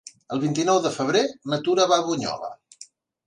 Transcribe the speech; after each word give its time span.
El 0.35 0.39
vint-i-nou 0.43 0.79
de 0.85 0.91
febrer 0.95 1.21
na 1.53 1.59
Tura 1.67 1.85
va 1.93 1.99
a 2.01 2.05
Bunyola. 2.09 2.49